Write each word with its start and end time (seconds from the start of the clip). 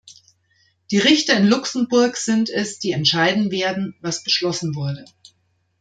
Die 0.89 0.97
Richter 0.97 1.37
in 1.37 1.45
Luxemburg 1.45 2.17
sind 2.17 2.49
es, 2.49 2.79
die 2.79 2.91
entscheiden 2.91 3.51
werden, 3.51 3.93
was 4.01 4.23
beschlossen 4.23 4.73
wurde. 4.73 5.05